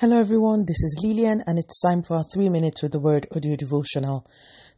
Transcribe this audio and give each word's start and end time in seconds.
Hello, 0.00 0.16
everyone. 0.20 0.60
This 0.60 0.84
is 0.84 1.00
Lillian, 1.02 1.42
and 1.48 1.58
it's 1.58 1.80
time 1.80 2.04
for 2.04 2.18
our 2.18 2.24
three 2.32 2.48
minutes 2.48 2.84
with 2.84 2.92
the 2.92 3.00
word 3.00 3.26
audio 3.34 3.56
devotional. 3.56 4.24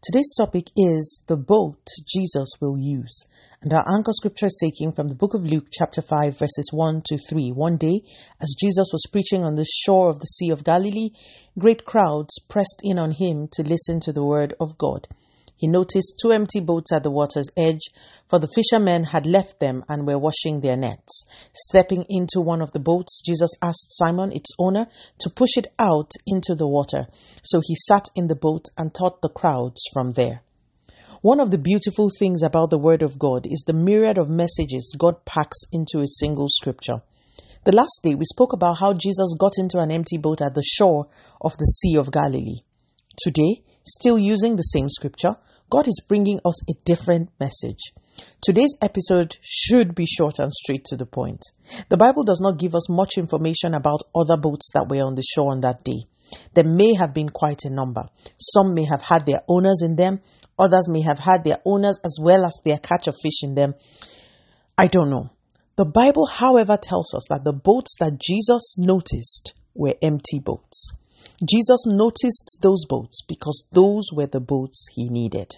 Today's 0.02 0.32
topic 0.34 0.68
is 0.78 1.22
the 1.26 1.36
boat 1.36 1.86
Jesus 2.08 2.54
will 2.58 2.78
use. 2.78 3.27
And 3.61 3.71
our 3.75 3.85
anchor 3.95 4.12
scripture 4.14 4.46
is 4.46 4.56
taken 4.59 4.93
from 4.93 5.11
the 5.11 5.14
book 5.14 5.35
of 5.35 5.45
Luke, 5.45 5.67
chapter 5.71 6.01
5, 6.01 6.38
verses 6.38 6.71
1 6.72 7.03
to 7.09 7.19
3. 7.29 7.51
One 7.51 7.77
day, 7.77 8.01
as 8.41 8.56
Jesus 8.59 8.88
was 8.95 9.11
preaching 9.12 9.45
on 9.45 9.56
the 9.56 9.67
shore 9.67 10.09
of 10.09 10.21
the 10.21 10.25
Sea 10.25 10.53
of 10.53 10.64
Galilee, 10.64 11.11
great 11.59 11.84
crowds 11.84 12.41
pressed 12.48 12.80
in 12.82 12.98
on 12.98 13.11
him 13.11 13.46
to 13.52 13.62
listen 13.62 14.00
to 14.00 14.14
the 14.14 14.25
word 14.25 14.55
of 14.59 14.79
God. 14.79 15.07
He 15.61 15.66
noticed 15.66 16.18
two 16.22 16.32
empty 16.32 16.61
boats 16.61 16.90
at 16.90 17.02
the 17.02 17.11
water's 17.11 17.50
edge, 17.54 17.90
for 18.26 18.38
the 18.38 18.48
fishermen 18.54 19.04
had 19.04 19.26
left 19.26 19.61
them 19.61 19.84
and 19.90 20.06
were 20.06 20.18
washing 20.18 20.61
their 20.61 20.79
nets. 20.79 21.26
Stepping 21.52 22.06
into 22.08 22.40
one 22.40 22.62
of 22.62 22.72
the 22.72 22.80
boats, 22.80 23.20
Jesus 23.26 23.50
asked 23.61 23.88
Simon, 23.90 24.32
its 24.32 24.48
owner, 24.58 24.86
to 25.18 25.29
push 25.29 25.58
it 25.58 25.66
out 25.79 26.12
into 26.26 26.54
the 26.54 26.66
water. 26.66 27.08
So 27.44 27.61
he 27.62 27.75
sat 27.75 28.07
in 28.16 28.29
the 28.29 28.36
boat 28.36 28.68
and 28.79 28.94
taught 28.94 29.21
the 29.21 29.29
crowds 29.29 29.82
from 29.93 30.12
there. 30.12 30.40
One 31.21 31.40
of 31.40 31.50
the 31.50 31.58
beautiful 31.58 32.08
things 32.19 32.42
about 32.42 32.70
the 32.70 32.78
Word 32.78 33.02
of 33.02 33.19
God 33.19 33.44
is 33.44 33.62
the 33.66 33.74
myriad 33.74 34.16
of 34.16 34.30
messages 34.30 34.94
God 34.97 35.27
packs 35.27 35.58
into 35.70 36.00
a 36.00 36.06
single 36.06 36.48
scripture. 36.48 37.02
The 37.64 37.77
last 37.77 38.00
day 38.02 38.14
we 38.14 38.24
spoke 38.24 38.55
about 38.55 38.78
how 38.78 38.94
Jesus 38.94 39.36
got 39.38 39.58
into 39.58 39.78
an 39.78 39.91
empty 39.91 40.16
boat 40.16 40.41
at 40.41 40.55
the 40.55 40.62
shore 40.62 41.08
of 41.42 41.55
the 41.58 41.66
Sea 41.66 41.98
of 41.98 42.11
Galilee. 42.11 42.62
Today, 43.19 43.62
still 43.84 44.19
using 44.19 44.56
the 44.56 44.62
same 44.62 44.88
scripture, 44.88 45.36
God 45.70 45.86
is 45.86 46.02
bringing 46.06 46.41
us 46.44 46.60
a 46.69 46.74
different 46.84 47.30
message. 47.38 47.92
Today's 48.42 48.77
episode 48.83 49.36
should 49.41 49.94
be 49.94 50.05
short 50.05 50.41
and 50.41 50.52
straight 50.52 50.84
to 50.86 50.96
the 50.96 51.06
point. 51.06 51.42
The 51.88 51.96
Bible 51.96 52.24
does 52.24 52.41
not 52.42 52.58
give 52.58 52.74
us 52.74 52.91
much 52.91 53.16
information 53.16 53.74
about 53.74 54.02
other 54.12 54.36
boats 54.36 54.70
that 54.74 54.88
were 54.88 55.05
on 55.05 55.14
the 55.14 55.22
shore 55.22 55.52
on 55.52 55.60
that 55.60 55.84
day. 55.84 56.02
There 56.55 56.64
may 56.64 56.94
have 56.94 57.14
been 57.14 57.28
quite 57.28 57.64
a 57.64 57.70
number. 57.70 58.02
Some 58.41 58.74
may 58.74 58.84
have 58.84 59.02
had 59.02 59.27
their 59.27 59.42
owners 59.48 59.82
in 59.82 59.94
them, 59.94 60.20
others 60.58 60.88
may 60.88 61.02
have 61.02 61.20
had 61.20 61.44
their 61.44 61.60
owners 61.64 61.98
as 62.05 62.18
well 62.20 62.44
as 62.44 62.60
their 62.64 62.78
catch 62.78 63.06
of 63.06 63.14
fish 63.22 63.42
in 63.42 63.55
them. 63.55 63.74
I 64.77 64.88
don't 64.88 65.10
know. 65.10 65.30
The 65.77 65.84
Bible, 65.84 66.27
however, 66.27 66.77
tells 66.77 67.14
us 67.14 67.27
that 67.30 67.44
the 67.44 67.52
boats 67.52 67.94
that 68.00 68.20
Jesus 68.20 68.74
noticed 68.77 69.55
were 69.74 69.94
empty 70.02 70.40
boats. 70.40 70.92
Jesus 71.48 71.86
noticed 71.86 72.58
those 72.62 72.84
boats 72.88 73.22
because 73.26 73.64
those 73.72 74.04
were 74.12 74.26
the 74.26 74.40
boats 74.40 74.86
he 74.94 75.08
needed. 75.08 75.56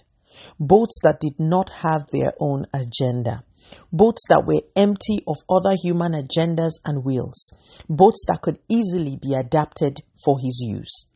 Boats 0.59 0.99
that 1.03 1.21
did 1.21 1.39
not 1.39 1.71
have 1.71 2.07
their 2.13 2.33
own 2.41 2.67
agenda. 2.73 3.45
Boats 3.93 4.23
that 4.29 4.45
were 4.47 4.63
empty 4.77 5.23
of 5.27 5.37
other 5.49 5.75
human 5.75 6.13
agendas 6.13 6.73
and 6.85 7.05
wills. 7.05 7.53
Boats 7.89 8.25
that 8.29 8.41
could 8.43 8.59
easily 8.69 9.17
be 9.21 9.35
adapted 9.35 10.01
for 10.25 10.39
his 10.39 10.61
use. 10.61 11.07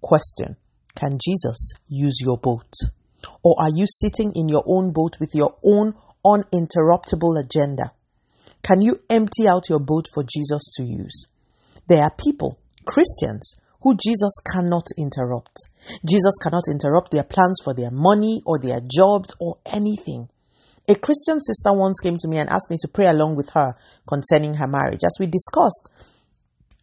Question 0.00 0.56
Can 0.94 1.18
Jesus 1.22 1.72
use 1.88 2.18
your 2.20 2.38
boat? 2.38 2.72
Or 3.42 3.56
are 3.58 3.70
you 3.70 3.86
sitting 3.86 4.32
in 4.34 4.48
your 4.48 4.64
own 4.66 4.92
boat 4.92 5.16
with 5.20 5.34
your 5.34 5.56
own 5.64 5.94
uninterruptible 6.24 7.40
agenda? 7.42 7.92
Can 8.62 8.82
you 8.82 8.96
empty 9.08 9.48
out 9.48 9.68
your 9.68 9.80
boat 9.80 10.06
for 10.12 10.24
Jesus 10.24 10.72
to 10.76 10.84
use? 10.84 11.26
There 11.88 12.02
are 12.02 12.10
people, 12.10 12.58
Christians, 12.84 13.54
who 13.82 13.94
Jesus 13.96 14.38
cannot 14.44 14.84
interrupt. 14.98 15.56
Jesus 16.08 16.38
cannot 16.42 16.64
interrupt 16.70 17.10
their 17.10 17.24
plans 17.24 17.60
for 17.62 17.74
their 17.74 17.90
money 17.90 18.42
or 18.44 18.58
their 18.58 18.80
jobs 18.80 19.34
or 19.40 19.58
anything. 19.66 20.28
A 20.88 20.94
Christian 20.94 21.40
sister 21.40 21.72
once 21.72 21.98
came 22.00 22.16
to 22.18 22.28
me 22.28 22.38
and 22.38 22.48
asked 22.48 22.70
me 22.70 22.76
to 22.80 22.88
pray 22.88 23.06
along 23.06 23.36
with 23.36 23.50
her 23.50 23.74
concerning 24.06 24.54
her 24.54 24.68
marriage. 24.68 25.02
As 25.04 25.16
we 25.18 25.26
discussed, 25.26 25.90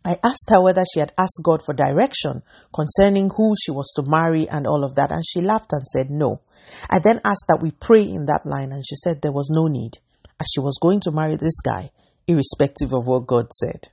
I 0.06 0.18
asked 0.22 0.50
her 0.50 0.62
whether 0.62 0.84
she 0.84 1.00
had 1.00 1.14
asked 1.18 1.40
God 1.42 1.62
for 1.66 1.74
direction 1.74 2.42
concerning 2.74 3.30
who 3.30 3.54
she 3.58 3.72
was 3.72 3.94
to 3.96 4.04
marry 4.06 4.50
and 4.50 4.68
all 4.68 4.84
of 4.84 4.96
that, 4.96 5.14
and 5.14 5.24
she 5.26 5.40
laughed 5.40 5.72
and 5.72 5.88
said 5.88 6.10
no. 6.10 6.42
I 6.90 7.00
then 7.00 7.22
asked 7.24 7.46
that 7.48 7.62
we 7.62 7.72
pray 7.72 8.02
in 8.02 8.26
that 8.26 8.46
line, 8.46 8.74
and 8.74 8.86
she 8.86 8.96
said 8.96 9.22
there 9.22 9.32
was 9.32 9.50
no 9.50 9.68
need, 9.68 9.98
as 10.42 10.48
she 10.54 10.60
was 10.60 10.80
going 10.82 11.00
to 11.02 11.14
marry 11.14 11.38
this 11.38 11.62
guy, 11.62 11.90
irrespective 12.28 12.94
of 12.94 13.08
what 13.08 13.28
God 13.28 13.54
said. 13.54 13.88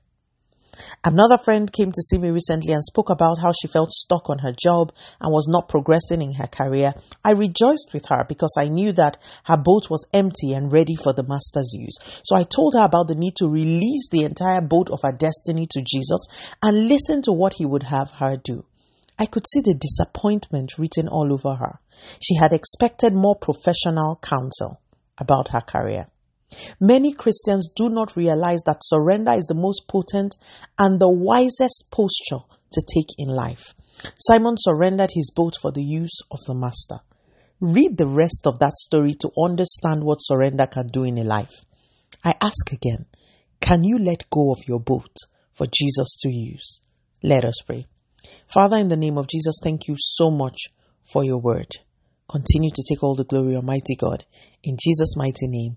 Another 1.02 1.38
friend 1.38 1.72
came 1.72 1.90
to 1.92 2.02
see 2.02 2.18
me 2.18 2.30
recently 2.30 2.74
and 2.74 2.84
spoke 2.84 3.08
about 3.08 3.38
how 3.38 3.52
she 3.52 3.68
felt 3.68 3.90
stuck 3.90 4.28
on 4.28 4.40
her 4.40 4.52
job 4.52 4.92
and 5.18 5.32
was 5.32 5.48
not 5.48 5.66
progressing 5.66 6.20
in 6.20 6.34
her 6.34 6.46
career. 6.46 6.92
I 7.24 7.30
rejoiced 7.30 7.94
with 7.94 8.04
her 8.10 8.26
because 8.28 8.54
I 8.58 8.68
knew 8.68 8.92
that 8.92 9.16
her 9.44 9.56
boat 9.56 9.88
was 9.88 10.04
empty 10.12 10.52
and 10.52 10.70
ready 10.70 10.96
for 10.96 11.14
the 11.14 11.22
master's 11.22 11.72
use. 11.72 11.96
So 12.22 12.36
I 12.36 12.42
told 12.42 12.74
her 12.74 12.84
about 12.84 13.08
the 13.08 13.14
need 13.14 13.36
to 13.36 13.48
release 13.48 14.10
the 14.10 14.24
entire 14.24 14.60
boat 14.60 14.90
of 14.90 15.00
her 15.02 15.12
destiny 15.12 15.66
to 15.70 15.80
Jesus 15.80 16.26
and 16.62 16.88
listen 16.88 17.22
to 17.22 17.32
what 17.32 17.54
he 17.54 17.64
would 17.64 17.84
have 17.84 18.10
her 18.10 18.36
do. 18.36 18.66
I 19.18 19.24
could 19.24 19.46
see 19.48 19.62
the 19.62 19.74
disappointment 19.74 20.76
written 20.76 21.08
all 21.08 21.32
over 21.32 21.54
her. 21.54 21.78
She 22.20 22.36
had 22.36 22.52
expected 22.52 23.14
more 23.14 23.36
professional 23.36 24.18
counsel 24.20 24.82
about 25.16 25.48
her 25.48 25.62
career. 25.62 26.04
Many 26.80 27.12
Christians 27.12 27.70
do 27.74 27.88
not 27.88 28.16
realize 28.16 28.62
that 28.66 28.82
surrender 28.82 29.32
is 29.32 29.46
the 29.46 29.54
most 29.54 29.86
potent 29.88 30.36
and 30.78 30.98
the 30.98 31.08
wisest 31.08 31.86
posture 31.90 32.44
to 32.72 32.82
take 32.94 33.08
in 33.18 33.28
life. 33.28 33.74
Simon 34.18 34.54
surrendered 34.58 35.10
his 35.12 35.30
boat 35.34 35.54
for 35.60 35.72
the 35.72 35.82
use 35.82 36.20
of 36.30 36.38
the 36.46 36.54
master. 36.54 37.00
Read 37.60 37.98
the 37.98 38.06
rest 38.06 38.46
of 38.46 38.58
that 38.58 38.74
story 38.74 39.14
to 39.14 39.30
understand 39.38 40.02
what 40.02 40.16
surrender 40.16 40.66
can 40.66 40.86
do 40.86 41.04
in 41.04 41.18
a 41.18 41.24
life. 41.24 41.64
I 42.24 42.34
ask 42.40 42.72
again, 42.72 43.06
can 43.60 43.82
you 43.82 43.98
let 43.98 44.30
go 44.30 44.50
of 44.50 44.58
your 44.66 44.80
boat 44.80 45.14
for 45.52 45.66
Jesus 45.66 46.16
to 46.20 46.30
use? 46.30 46.80
Let 47.22 47.44
us 47.44 47.60
pray. 47.66 47.86
Father, 48.46 48.78
in 48.78 48.88
the 48.88 48.96
name 48.96 49.18
of 49.18 49.28
Jesus, 49.28 49.60
thank 49.62 49.88
you 49.88 49.96
so 49.98 50.30
much 50.30 50.68
for 51.02 51.22
your 51.22 51.38
word. 51.38 51.68
Continue 52.28 52.70
to 52.70 52.84
take 52.88 53.02
all 53.02 53.14
the 53.14 53.24
glory, 53.24 53.56
Almighty 53.56 53.96
God. 53.96 54.24
In 54.62 54.76
Jesus' 54.82 55.16
mighty 55.16 55.46
name 55.48 55.76